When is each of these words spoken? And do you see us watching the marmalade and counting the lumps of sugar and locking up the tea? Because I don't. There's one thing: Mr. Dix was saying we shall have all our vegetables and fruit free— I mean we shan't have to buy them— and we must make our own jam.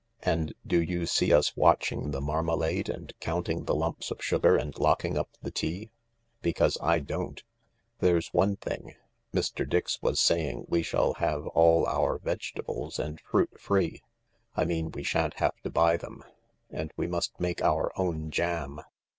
And 0.23 0.55
do 0.65 0.81
you 0.81 1.05
see 1.05 1.31
us 1.31 1.55
watching 1.55 2.09
the 2.09 2.21
marmalade 2.21 2.89
and 2.89 3.13
counting 3.19 3.65
the 3.65 3.75
lumps 3.75 4.09
of 4.09 4.19
sugar 4.23 4.55
and 4.57 4.75
locking 4.79 5.15
up 5.15 5.29
the 5.43 5.51
tea? 5.51 5.91
Because 6.41 6.75
I 6.81 6.97
don't. 6.97 7.43
There's 7.99 8.33
one 8.33 8.55
thing: 8.55 8.95
Mr. 9.31 9.69
Dix 9.69 10.01
was 10.01 10.19
saying 10.19 10.65
we 10.67 10.81
shall 10.81 11.13
have 11.19 11.45
all 11.49 11.85
our 11.85 12.17
vegetables 12.17 12.97
and 12.97 13.21
fruit 13.21 13.59
free— 13.61 14.01
I 14.57 14.65
mean 14.65 14.89
we 14.89 15.03
shan't 15.03 15.35
have 15.35 15.61
to 15.61 15.69
buy 15.69 15.97
them— 15.97 16.23
and 16.71 16.91
we 16.97 17.05
must 17.05 17.39
make 17.39 17.61
our 17.61 17.91
own 17.95 18.31
jam. 18.31 18.81